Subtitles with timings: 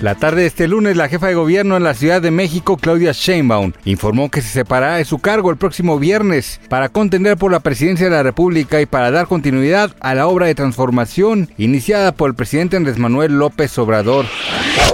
[0.00, 3.12] La tarde de este lunes, la jefa de gobierno en la Ciudad de México, Claudia
[3.12, 7.60] Sheinbaum, informó que se separará de su cargo el próximo viernes para contender por la
[7.60, 12.28] presidencia de la República y para dar continuidad a la obra de transformación iniciada por
[12.28, 14.26] el presidente Andrés Manuel López Obrador.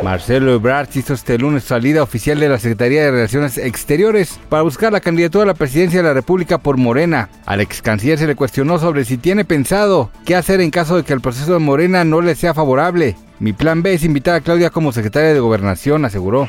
[0.04, 4.92] Marcelo Ebrard hizo este lunes salida oficial de la Secretaría de Relaciones Exteriores para buscar
[4.92, 7.28] la candidatura a la presidencia de la República por Morena.
[7.46, 11.04] Al ex canciller se le cuestionó sobre si tiene pensado qué hacer en caso de
[11.04, 13.16] que el proceso de Morena no le sea favorable.
[13.40, 16.46] Mi plan B es invitar a Claudia como secretaria de Gobernación, aseguró.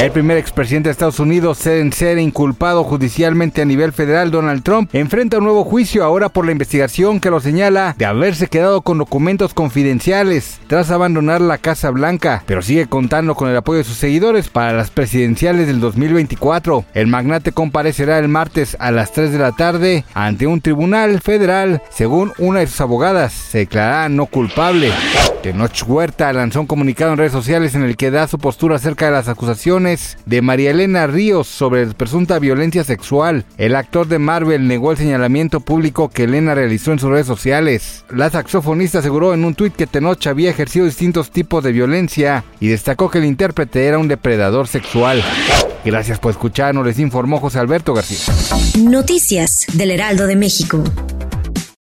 [0.00, 4.88] El primer expresidente de Estados Unidos en ser inculpado judicialmente a nivel federal, Donald Trump,
[4.92, 8.98] enfrenta un nuevo juicio ahora por la investigación que lo señala de haberse quedado con
[8.98, 13.96] documentos confidenciales tras abandonar la Casa Blanca, pero sigue contando con el apoyo de sus
[13.96, 16.84] seguidores para las presidenciales del 2024.
[16.94, 21.82] El magnate comparecerá el martes a las 3 de la tarde ante un tribunal federal,
[21.90, 24.92] según una de sus abogadas, se declarará no culpable.
[25.42, 29.06] Tenoch Huerta lanzó un comunicado en redes sociales en el que da su postura acerca
[29.06, 29.87] de las acusaciones
[30.26, 33.44] de María Elena Ríos sobre presunta violencia sexual.
[33.56, 38.04] El actor de Marvel negó el señalamiento público que Elena realizó en sus redes sociales.
[38.10, 42.68] La saxofonista aseguró en un tuit que Tenoch había ejercido distintos tipos de violencia y
[42.68, 45.22] destacó que el intérprete era un depredador sexual.
[45.84, 48.18] Gracias por escucharnos, les informó José Alberto García.
[48.78, 50.84] Noticias del Heraldo de México.